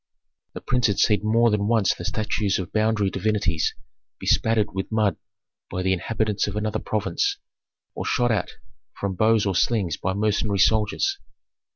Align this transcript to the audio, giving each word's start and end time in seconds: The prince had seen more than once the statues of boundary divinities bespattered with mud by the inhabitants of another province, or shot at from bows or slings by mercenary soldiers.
The 0.53 0.61
prince 0.61 0.87
had 0.87 0.97
seen 0.97 1.19
more 1.23 1.51
than 1.51 1.67
once 1.67 1.93
the 1.93 2.03
statues 2.05 2.57
of 2.57 2.73
boundary 2.73 3.11
divinities 3.11 3.75
bespattered 4.19 4.73
with 4.73 4.91
mud 4.91 5.15
by 5.69 5.83
the 5.83 5.93
inhabitants 5.93 6.47
of 6.47 6.55
another 6.55 6.79
province, 6.79 7.37
or 7.93 8.03
shot 8.03 8.31
at 8.31 8.49
from 8.99 9.13
bows 9.13 9.45
or 9.45 9.53
slings 9.53 9.97
by 9.97 10.13
mercenary 10.13 10.57
soldiers. 10.57 11.19